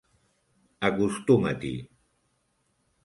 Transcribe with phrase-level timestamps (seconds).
[0.87, 1.73] Acostuma't-hi!